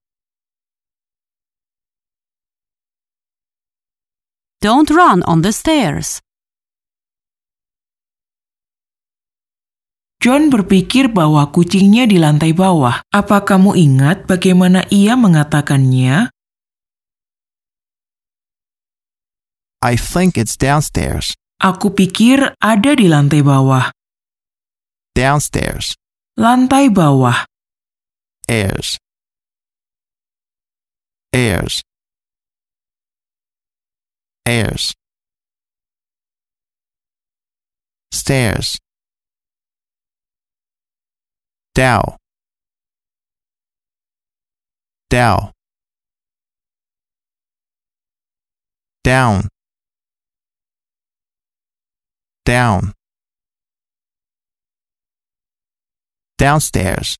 Don't 4.59 4.91
run 4.91 5.23
on 5.23 5.47
the 5.47 5.55
stairs. 5.55 6.19
John 10.19 10.51
berpikir 10.51 11.15
bahwa 11.15 11.47
kucingnya 11.55 12.11
di 12.11 12.19
lantai 12.19 12.51
bawah. 12.51 13.07
Apa 13.15 13.47
kamu 13.47 13.79
ingat 13.79 14.27
bagaimana 14.27 14.83
ia 14.91 15.15
mengatakannya? 15.15 16.35
I 19.79 19.95
think 19.95 20.35
it's 20.35 20.59
downstairs. 20.59 21.39
Aku 21.63 21.95
pikir 21.95 22.59
ada 22.59 22.99
di 22.99 23.07
lantai 23.07 23.47
bawah. 23.47 23.95
Downstairs. 25.15 25.95
Lantai 26.35 26.91
bawah. 26.91 27.47
Airs. 28.49 28.99
Airs. 31.33 31.83
Airs. 34.47 34.95
Stairs. 38.13 38.79
Dow. 41.75 42.17
Dow. 45.11 45.51
Down. 49.03 49.49
Down. 52.45 52.93
Downstairs. 56.39 57.17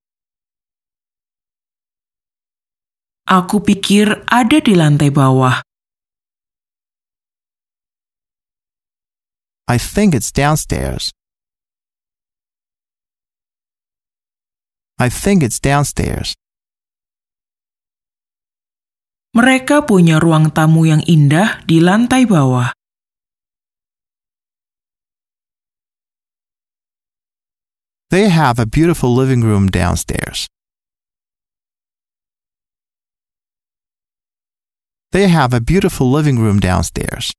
Aku 3.25 3.65
pikir 3.65 4.21
ada 4.29 4.61
di 4.61 4.77
lantai 4.77 5.09
bawah. 5.09 5.65
I 9.65 9.81
think 9.81 10.13
it's 10.13 10.29
downstairs. 10.29 11.09
I 15.01 15.09
think 15.09 15.41
it's 15.41 15.57
downstairs. 15.57 16.37
Mereka 19.33 19.89
punya 19.89 20.21
ruang 20.21 20.53
tamu 20.53 20.85
yang 20.85 21.01
indah 21.09 21.65
di 21.65 21.81
lantai 21.81 22.29
bawah. 22.29 22.77
They 28.15 28.29
have 28.31 28.61
a 28.61 28.69
beautiful 28.69 29.11
living 29.11 29.43
room 29.43 29.73
downstairs. 29.73 30.47
They 35.15 35.31
have 35.31 35.55
a 35.55 35.63
beautiful 35.63 36.11
living 36.11 36.43
room 36.43 36.59
downstairs. 36.59 37.31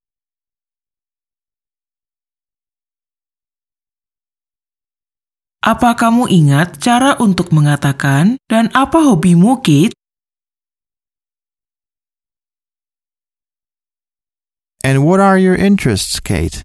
Apa 5.59 5.99
kamu 5.99 6.31
ingat 6.31 6.79
cara 6.79 7.19
untuk 7.19 7.51
mengatakan 7.51 8.39
dan 8.47 8.71
apa 8.71 9.03
hobimu, 9.03 9.59
Kate? 9.59 9.91
And 14.79 15.03
what 15.03 15.19
are 15.19 15.35
your 15.35 15.59
interests, 15.59 16.23
Kate? 16.23 16.63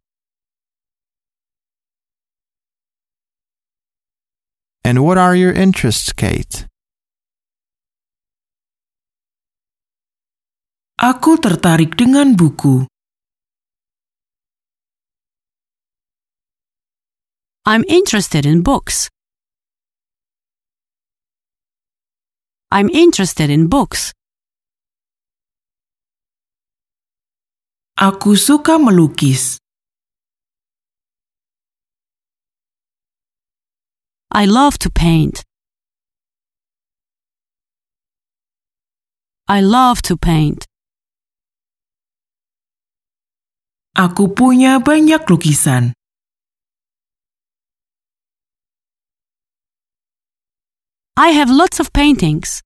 And 4.86 5.02
what 5.02 5.18
are 5.18 5.34
your 5.34 5.50
interests, 5.50 6.14
Kate? 6.14 6.69
Aku 11.00 11.40
tertarik 11.40 11.96
dengan 11.96 12.36
buku. 12.36 12.84
I'm 17.64 17.88
interested 17.88 18.44
in 18.44 18.60
books. 18.60 19.08
I'm 22.68 22.92
interested 22.92 23.48
in 23.48 23.72
books. 23.72 24.12
Aku 27.96 28.36
suka 28.36 28.76
melukis. 28.76 29.56
I 34.28 34.44
love 34.44 34.76
to 34.84 34.92
paint. 34.92 35.48
I 39.48 39.64
love 39.64 40.04
to 40.04 40.20
paint. 40.20 40.69
Aku 44.00 44.32
punya 44.32 44.80
banyak 44.80 45.28
lukisan. 45.28 45.92
I 51.20 51.36
have 51.36 51.52
lots 51.52 51.76
of 51.84 51.92
paintings. 51.92 52.64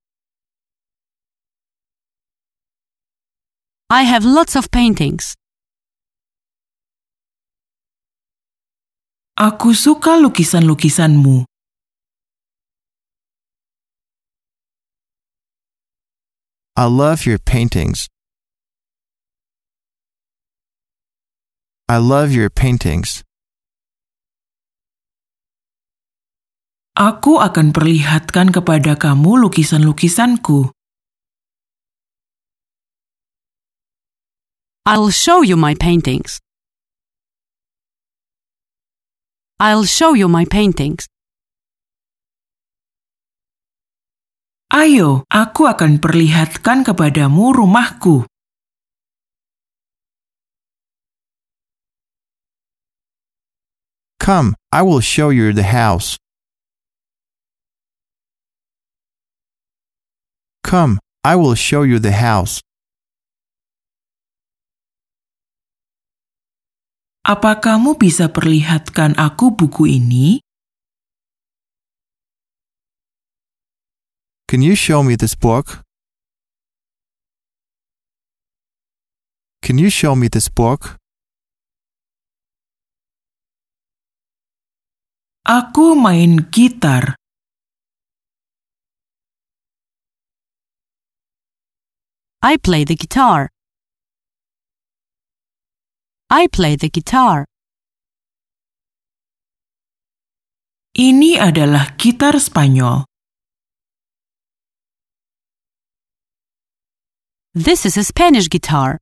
I 3.90 4.06
have 4.06 4.22
lots 4.22 4.54
of 4.54 4.70
paintings. 4.70 5.34
Aku 9.34 9.74
suka 9.74 10.14
lukisan-lukisanmu. 10.14 11.42
I 16.78 16.86
love 16.86 17.26
your 17.26 17.42
paintings. 17.42 18.06
I 21.94 22.02
love 22.02 22.34
your 22.34 22.50
paintings. 22.50 23.22
Aku 26.98 27.38
akan 27.38 27.70
perlihatkan 27.70 28.50
kepada 28.50 28.98
kamu 28.98 29.46
lukisan-lukisanku. 29.46 30.74
I'll 34.82 35.14
show 35.14 35.46
you 35.46 35.54
my 35.54 35.78
paintings. 35.78 36.42
I'll 39.62 39.86
show 39.86 40.18
you 40.18 40.26
my 40.26 40.50
paintings. 40.50 41.06
Ayo, 44.74 45.22
aku 45.30 45.70
akan 45.70 46.02
perlihatkan 46.02 46.82
kepadamu 46.82 47.54
rumahku. 47.54 48.26
Come, 54.24 54.56
I 54.72 54.80
will 54.80 55.04
show 55.04 55.28
you 55.28 55.52
the 55.52 55.68
house. 55.68 56.16
Come, 60.64 60.96
I 61.22 61.36
will 61.36 61.52
show 61.52 61.84
you 61.84 62.00
the 62.00 62.16
house. 62.16 62.64
Apa 67.20 67.60
kamu 67.60 68.00
bisa 68.00 68.32
perlihatkan 68.32 69.12
aku 69.20 69.52
buku 69.52 69.92
ini? 69.92 70.40
Can 74.48 74.64
you 74.64 74.72
show 74.72 75.04
me 75.04 75.20
this 75.20 75.36
book? 75.36 75.84
Can 79.60 79.76
you 79.76 79.92
show 79.92 80.16
me 80.16 80.32
this 80.32 80.48
book? 80.48 80.96
Aku 85.44 85.92
main 85.92 86.48
gitar. 86.48 87.20
I 92.40 92.56
play 92.56 92.84
the 92.88 92.96
guitar. 92.96 93.52
I 96.32 96.48
play 96.48 96.80
the 96.80 96.88
guitar. 96.88 97.44
Ini 100.96 101.36
adalah 101.36 101.92
gitar 102.00 102.40
Spanyol. 102.40 103.04
This 107.52 107.84
is 107.84 108.00
a 108.00 108.04
Spanish 108.08 108.48
guitar. 108.48 108.96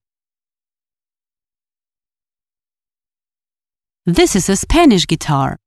This 4.03 4.35
is 4.35 4.51
a 4.51 4.59
Spanish 4.59 5.07
guitar. 5.07 5.62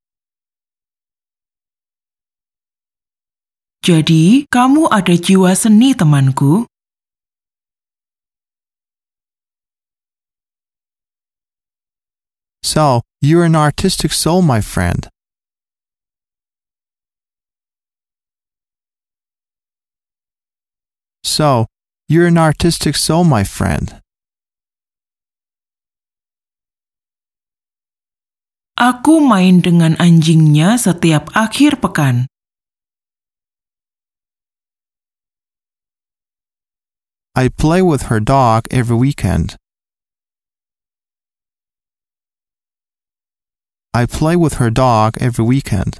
Jadi, 3.85 4.49
kamu 4.49 4.89
ada 4.89 5.13
jiwa 5.13 5.53
seni, 5.53 5.93
temanku. 5.93 6.65
So, 12.65 13.05
you're 13.21 13.45
an 13.45 13.53
artistic 13.53 14.09
soul, 14.09 14.41
my 14.41 14.57
friend. 14.57 15.05
So, 21.21 21.69
you're 22.09 22.25
an 22.25 22.41
artistic 22.41 22.97
soul, 22.97 23.21
my 23.21 23.45
friend. 23.45 24.01
Aku 28.81 29.21
main 29.21 29.61
dengan 29.61 29.93
anjingnya 30.01 30.73
setiap 30.81 31.29
akhir 31.37 31.77
pekan. 31.85 32.25
I 37.35 37.51
play 37.51 37.83
with 37.83 38.07
her 38.07 38.23
dog 38.23 38.63
every 38.71 38.95
weekend. 38.95 39.59
I 43.91 44.07
play 44.07 44.39
with 44.39 44.55
her 44.63 44.71
dog 44.71 45.19
every 45.19 45.43
weekend. 45.43 45.99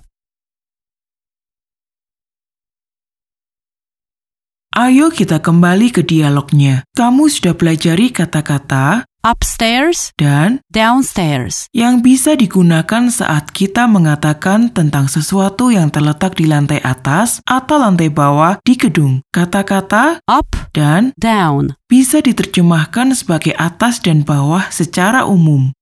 Ayo 4.76 5.12
kita 5.12 5.44
kembali 5.44 5.92
ke 5.92 6.08
dialognya. 6.08 6.88
Kamu 6.96 7.28
sudah 7.28 7.52
pelajari 7.56 8.16
kata-kata 8.16 9.04
Upstairs, 9.26 10.14
dan 10.22 10.62
downstairs. 10.70 11.66
yang 11.74 12.06
bisa 12.06 12.38
digunakan 12.38 13.10
saat 13.10 13.50
kita 13.50 13.90
mengatakan 13.90 14.70
tentang 14.70 15.10
sesuatu 15.10 15.74
yang 15.74 15.90
terletak 15.90 16.38
di 16.38 16.46
lantai 16.46 16.78
atas 16.86 17.42
atau 17.42 17.82
lantai 17.82 18.14
bawah 18.14 18.62
di 18.62 18.78
gedung. 18.78 19.26
Kata-kata 19.34 20.22
Up, 20.30 20.46
dan 20.78 21.10
down. 21.18 21.74
bisa 21.90 22.22
diterjemahkan 22.22 23.18
sebagai 23.18 23.58
atas 23.58 23.98
dan 23.98 24.22
bawah 24.22 24.70
secara 24.70 25.26
umum. 25.26 25.74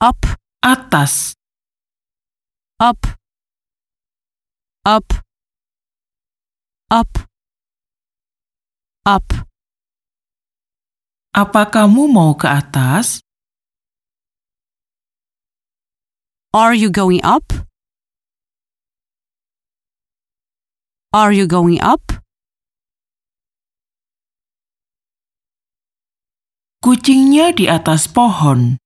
Up, 0.00 0.16
Atas, 0.64 1.36
up. 2.80 2.96
Up. 4.88 5.04
Up. 6.88 7.12
Up. 9.04 9.45
Apa 11.36 11.68
kamu 11.68 12.08
mau 12.08 12.32
ke 12.32 12.48
atas? 12.48 13.20
Are 16.56 16.72
you 16.72 16.88
going 16.88 17.20
up? 17.20 17.44
Are 21.12 21.36
you 21.36 21.44
going 21.44 21.76
up? 21.84 22.00
Kucingnya 26.80 27.52
di 27.52 27.68
atas 27.68 28.08
pohon. 28.08 28.80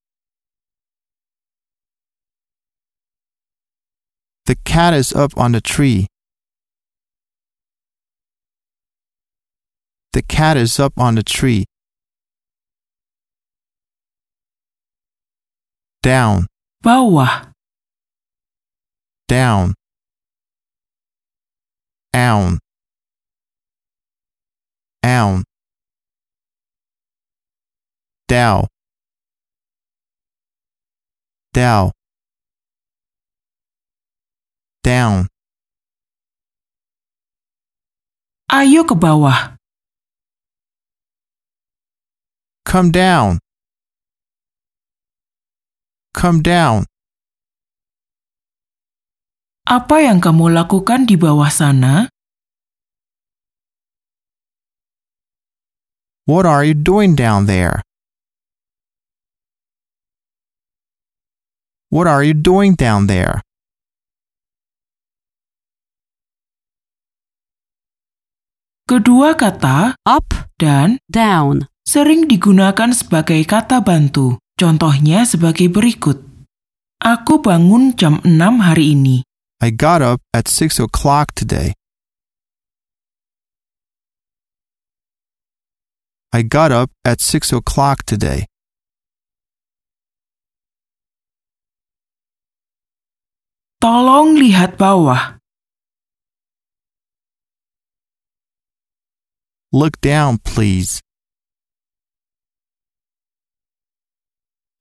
The 4.43 4.59
cat 4.67 4.91
is 4.91 5.15
up 5.15 5.31
on 5.39 5.55
the 5.55 5.63
tree. 5.63 6.11
The 10.11 10.19
cat 10.19 10.59
is 10.59 10.75
up 10.75 10.99
on 10.99 11.15
the 11.15 11.23
tree. 11.23 11.70
Down, 16.01 16.47
Bawah. 16.83 17.53
down. 19.27 19.75
Down. 22.11 22.59
Down. 25.03 25.43
Dow. 28.27 28.67
Dow. 31.53 31.91
Down. 34.83 35.27
Ayo 38.51 38.83
ke 38.83 38.95
bawah. 38.97 39.55
Come 42.65 42.91
down. 42.91 43.39
Come 46.11 46.43
down. 46.43 46.83
Apa 49.63 50.03
yang 50.03 50.19
kamu 50.19 50.51
lakukan 50.51 51.07
di 51.07 51.15
bawah 51.15 51.47
sana? 51.47 52.11
What 56.27 56.43
are 56.43 56.67
you 56.67 56.75
doing 56.75 57.15
down 57.15 57.47
there? 57.47 57.79
What 61.87 62.11
are 62.11 62.23
you 62.23 62.35
doing 62.35 62.75
down 62.75 63.07
there? 63.07 63.39
Kedua 68.91 69.39
kata 69.39 69.95
Up, 70.03 70.27
dan 70.59 70.99
down. 71.07 71.71
sering 71.87 72.27
digunakan 72.27 72.91
sebagai 72.91 73.39
kata 73.47 73.79
bantu. 73.79 74.39
Contohnya 74.61 75.25
sebagai 75.25 75.73
berikut. 75.73 76.21
Aku 77.01 77.41
bangun 77.41 77.97
jam 77.97 78.21
6 78.21 78.61
hari 78.61 78.93
ini. 78.93 79.25
I 79.57 79.73
got 79.73 80.05
up 80.05 80.21
at 80.37 80.45
six 80.45 80.77
o'clock 80.77 81.33
today. 81.33 81.73
I 86.29 86.45
got 86.45 86.69
up 86.69 86.93
at 87.01 87.25
six 87.25 87.49
o'clock 87.49 88.05
today. 88.05 88.45
Tolong 93.81 94.37
lihat 94.37 94.77
bawah. 94.77 95.41
Look 99.73 99.97
down, 100.05 100.37
please. 100.37 101.01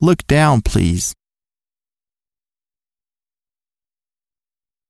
Look 0.00 0.24
down, 0.24 0.64
please. 0.64 1.12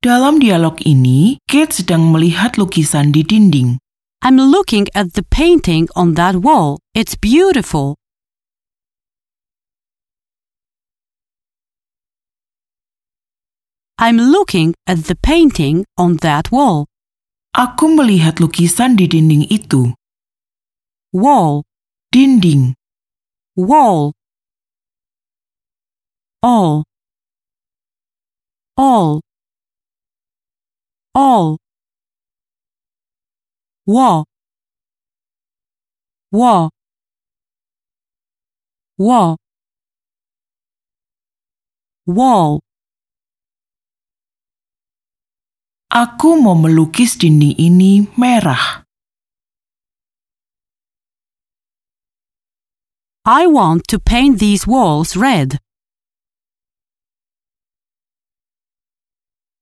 Dalam 0.00 0.38
dialog 0.38 0.78
ini, 0.86 1.42
Kate 1.50 1.74
sedang 1.74 2.14
melihat 2.14 2.54
lukisan 2.54 3.10
di 3.10 3.26
dinding. 3.26 3.82
I'm 4.22 4.38
looking 4.38 4.86
at 4.94 5.18
the 5.18 5.26
painting 5.26 5.90
on 5.98 6.14
that 6.14 6.40
wall. 6.46 6.78
It's 6.94 7.18
beautiful. 7.18 7.98
I'm 13.98 14.16
looking 14.16 14.78
at 14.86 15.10
the 15.10 15.18
painting 15.18 15.84
on 15.98 16.22
that 16.24 16.48
wall. 16.48 16.86
Aku 17.52 17.90
melihat 17.92 18.38
lukisan 18.38 18.94
di 18.94 19.10
dinding 19.10 19.50
itu. 19.50 19.92
Wall, 21.12 21.66
Dinding. 22.14 22.78
wall. 23.58 24.14
All, 26.42 26.84
all, 28.76 29.20
all. 31.14 31.60
Wall, 33.90 34.22
wall, 36.30 36.70
wall, 38.94 39.36
wall. 42.06 42.62
Aku 45.90 46.38
mau 46.38 46.54
melukis 46.54 47.18
dinding 47.18 47.58
ini 47.58 48.06
merah. 48.14 48.86
I 53.26 53.50
want 53.50 53.90
to 53.90 53.98
paint 53.98 54.38
these 54.38 54.70
walls 54.70 55.18
red. 55.18 55.58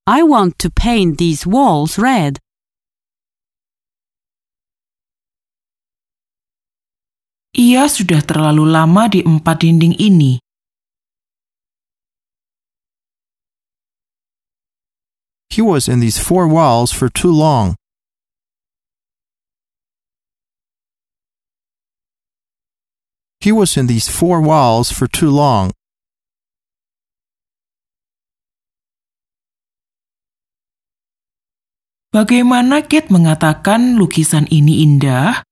I 0.08 0.22
want 0.22 0.58
to 0.64 0.70
paint 0.72 1.20
these 1.20 1.44
walls 1.44 2.00
red. 2.00 2.40
Ia 7.52 7.84
sudah 7.92 8.24
terlalu 8.24 8.72
lama 8.72 9.12
di 9.12 9.20
empat 9.20 9.68
dinding 9.68 10.00
ini. 10.00 10.40
He 15.52 15.60
was 15.60 15.92
in 15.92 16.00
these 16.00 16.16
four 16.16 16.48
walls 16.48 16.88
for 16.88 17.12
too 17.12 17.28
long. 17.28 17.76
He 23.44 23.52
was 23.52 23.76
in 23.76 23.92
these 23.92 24.08
four 24.08 24.40
walls 24.40 24.88
for 24.88 25.04
too 25.04 25.28
long. 25.28 25.76
Bagaimana 32.08 32.80
Kate 32.88 33.12
mengatakan 33.12 34.00
lukisan 34.00 34.48
ini 34.48 34.80
indah? 34.80 35.44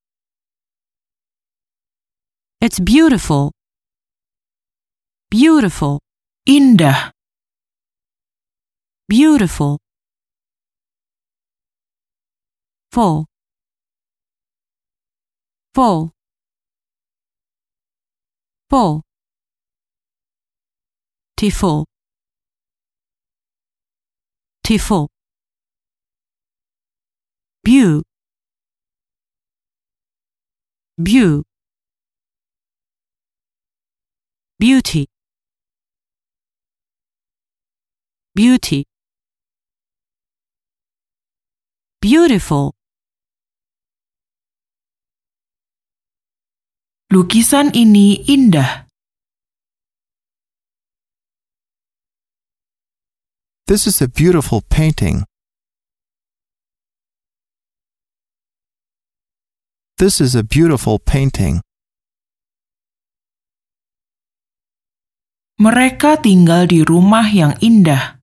It's 2.65 2.81
beautiful. 2.81 3.53
Beautiful, 5.29 6.01
Indah. 6.49 7.13
beautiful. 9.09 9.79
Full, 12.93 13.27
full, 15.75 16.11
full. 18.71 19.03
Tiful, 21.37 21.85
tiful. 24.65 25.09
Beau, 27.67 28.03
beau. 30.97 31.43
Beauty, 34.57 35.11
beauty. 38.37 38.85
Beautiful, 42.01 42.71
Lukisan 47.11 47.75
ini 47.75 48.23
indah. 48.31 48.87
This 53.67 53.91
is 53.91 53.99
a 53.99 54.07
beautiful 54.07 54.63
painting. 54.71 55.27
This 59.99 60.21
is 60.21 60.35
a 60.37 60.45
beautiful 60.45 61.01
painting. 61.01 61.65
Mereka 65.57 66.21
tinggal 66.21 66.69
di 66.69 66.85
rumah 66.85 67.25
yang 67.33 67.57
indah. 67.65 68.21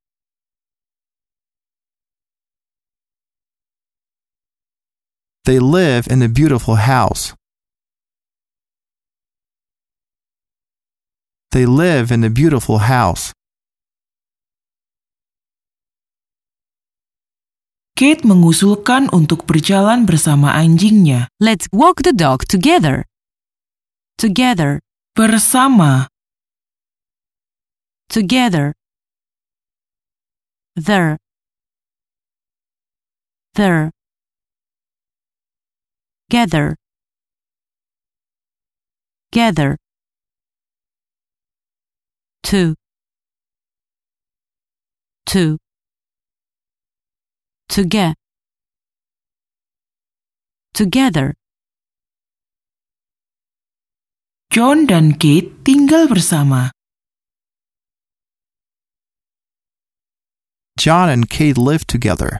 They 5.49 5.57
live 5.57 6.05
in 6.13 6.21
a 6.21 6.30
beautiful 6.30 6.78
house. 6.78 7.34
They 11.57 11.65
live 11.65 12.13
in 12.13 12.21
a 12.21 12.30
beautiful 12.30 12.86
house. 12.86 13.34
Kate 17.93 18.25
mengusulkan 18.25 19.05
untuk 19.13 19.45
berjalan 19.45 20.09
bersama 20.09 20.57
anjingnya. 20.57 21.29
Let's 21.37 21.69
walk 21.69 22.01
the 22.01 22.09
dog 22.09 22.49
together. 22.49 23.05
Together, 24.17 24.81
Bersama, 25.13 26.07
together. 28.09 28.73
There. 30.75 31.17
There. 33.53 33.91
Gather. 36.31 36.75
Gather. 39.31 39.77
Two. 42.41 42.73
Two. 45.27 45.57
To 47.70 47.84
get. 47.86 48.16
Together. 50.74 51.34
John 54.53 54.86
dan 54.86 55.18
Kate 55.18 55.49
tinggal 55.66 56.05
bersama. 56.05 56.70
John 60.78 61.09
and 61.09 61.26
Kate 61.30 61.57
live 61.57 61.86
together. 61.88 62.38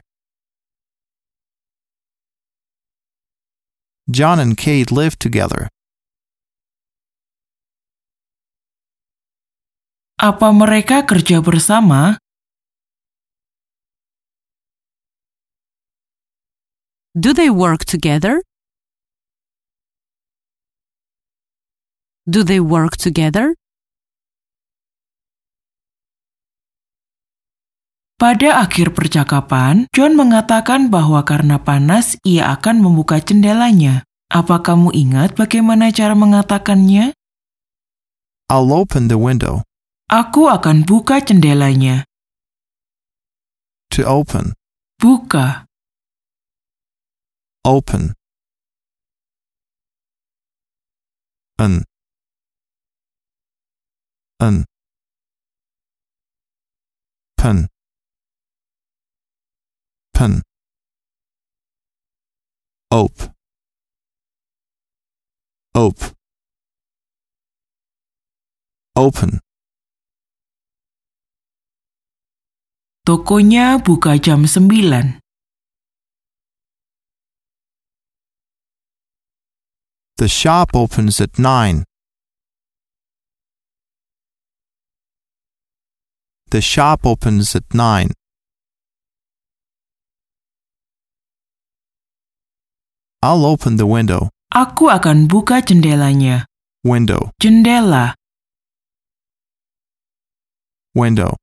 John 4.10 4.38
and 4.38 4.54
Kate 4.54 4.92
live 4.92 5.18
together. 5.18 5.72
Apa 10.20 10.54
mereka 10.54 11.02
kerja 11.02 11.42
bersama? 11.42 12.22
Do 17.14 17.30
they 17.30 17.46
work 17.46 17.86
together? 17.86 18.42
Do 22.26 22.42
they 22.42 22.58
work 22.58 22.98
together? 22.98 23.54
Pada 28.18 28.66
akhir 28.66 28.98
percakapan, 28.98 29.86
John 29.94 30.18
mengatakan 30.18 30.90
bahwa 30.90 31.22
karena 31.22 31.62
panas 31.62 32.18
ia 32.26 32.50
akan 32.50 32.82
membuka 32.82 33.22
jendelanya. 33.22 34.02
Apa 34.34 34.58
kamu 34.58 34.90
ingat 34.90 35.38
bagaimana 35.38 35.94
cara 35.94 36.18
mengatakannya? 36.18 37.14
I'll 38.50 38.74
open 38.74 39.06
the 39.06 39.20
window. 39.20 39.62
Aku 40.10 40.50
akan 40.50 40.82
buka 40.82 41.22
jendelanya. 41.22 42.10
To 43.94 44.02
open. 44.02 44.58
Buka. 44.98 45.70
Open. 47.66 48.12
An. 51.58 51.84
An. 54.38 54.64
Pen. 57.36 57.68
Pen. 60.12 60.42
Op. 62.90 63.32
Op. 65.72 65.98
Open. 68.92 69.40
Tokonya 73.06 73.78
buka 73.78 74.16
jam 74.20 74.44
9. 74.44 75.23
The 80.24 80.32
shop 80.32 80.70
opens 80.72 81.20
at 81.20 81.38
9. 81.38 81.84
The 86.48 86.62
shop 86.62 87.04
opens 87.04 87.54
at 87.54 87.64
9. 87.74 88.08
I'll 93.20 93.44
open 93.44 93.76
the 93.76 93.84
window. 93.84 94.32
Aku 94.48 94.88
akan 94.88 95.28
buka 95.28 95.60
jendelanya. 95.60 96.48
Window. 96.80 97.28
Jendela. 97.36 98.16
Window. 100.96 101.36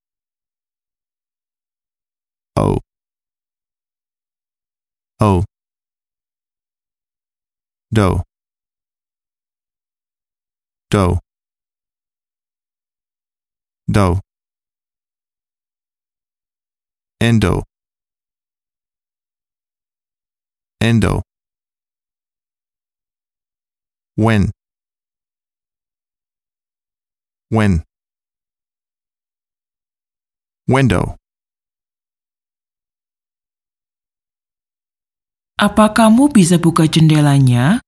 Oh. 2.58 2.82
Oh. 5.22 5.46
Do. 7.94 8.26
Do. 10.92 11.24
Do. 13.88 14.20
Endo. 17.22 17.64
Endo. 20.84 21.22
When. 24.18 24.52
When. 27.48 27.88
Window. 30.68 31.16
Apa 35.56 35.96
kamu 35.96 36.36
bisa 36.36 36.60
buka 36.60 36.84
jendelanya? 36.84 37.80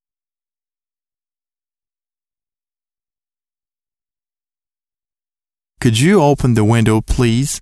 Could 5.84 6.00
you 6.00 6.24
open 6.24 6.54
the 6.54 6.64
window, 6.64 7.02
please? 7.02 7.60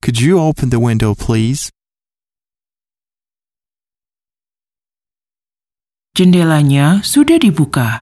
Could 0.00 0.18
you 0.18 0.40
open 0.40 0.70
the 0.70 0.80
window, 0.80 1.12
please? 1.12 1.68
Jendelanya 6.16 7.04
sudah 7.04 7.36
dibuka. 7.36 8.00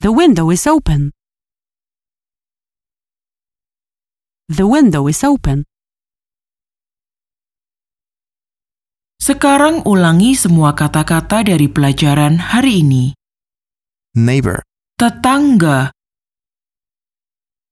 The 0.00 0.08
window 0.08 0.48
is 0.48 0.64
open. 0.64 1.12
The 4.48 4.64
window 4.64 5.04
is 5.04 5.20
open. 5.20 5.68
Sekarang 9.20 9.84
ulangi 9.84 10.32
semua 10.32 10.72
kata-kata 10.72 11.44
dari 11.44 11.68
pelajaran 11.68 12.40
hari 12.40 12.80
ini. 12.80 13.12
Neighbor, 14.16 14.64
Tetangga, 14.96 15.92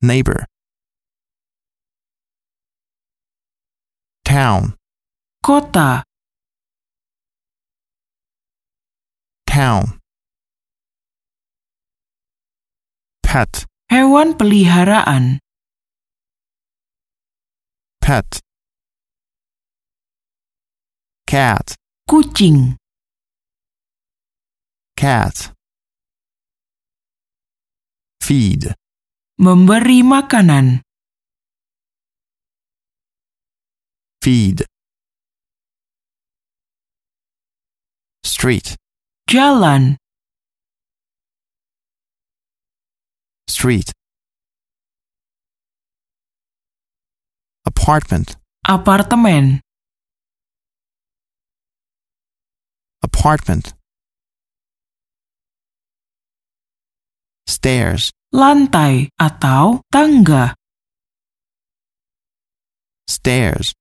neighbor. 0.05 0.45
Town, 4.29 4.77
kota, 5.41 6.05
town. 9.49 9.97
Pet, 13.25 13.65
hewan 13.89 14.37
peliharaan, 14.37 15.41
pet. 18.05 18.45
Cat, 21.29 21.77
kucing, 22.09 22.81
cat. 24.97 25.53
Feed, 28.25 28.73
memberi 29.37 30.01
makanan, 30.01 30.81
feed. 34.25 34.65
Street, 38.25 38.81
jalan, 39.29 40.01
street. 43.45 43.93
Apartment, 47.69 48.41
apartemen, 48.65 49.61
apartment. 53.03 53.75
Stairs, 57.49 58.13
lantai, 58.33 59.09
atau 59.19 59.81
tangga, 59.91 60.55
stairs. 63.09 63.73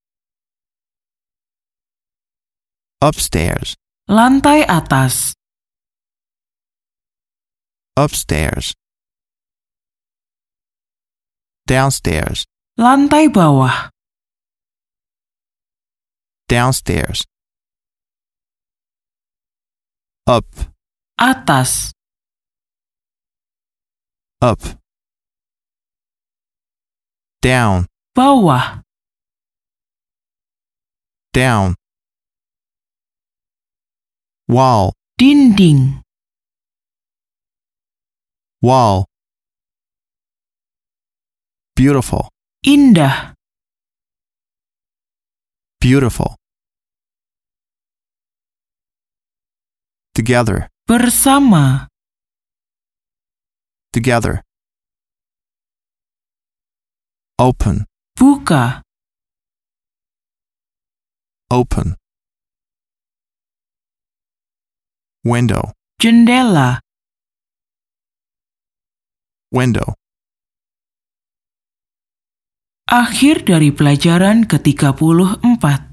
Upstairs, 3.02 3.76
lantai 4.10 4.66
atas, 4.66 5.34
upstairs. 7.94 8.74
downstairs, 11.68 12.48
lantai 12.80 13.28
bawah, 13.28 13.92
downstairs. 16.48 17.28
Up, 20.28 20.44
atas, 21.18 21.94
up. 24.42 24.60
Down, 27.42 27.88
bawah, 28.12 28.84
down. 31.32 31.76
Wall, 34.50 34.92
dinding, 35.18 36.04
wall. 38.62 39.08
Beautiful, 41.74 42.28
indah, 42.68 43.32
beautiful. 45.80 46.36
Together, 50.18 50.66
bersama, 50.90 51.86
together. 53.94 54.42
Open, 57.38 57.86
buka, 58.18 58.82
open. 61.54 61.94
Window, 65.22 65.78
jendela, 66.02 66.82
window. 69.54 69.94
akhir 72.88 73.46
dari 73.46 73.70
pelajaran 73.70 74.50
ke-34. 74.50 75.87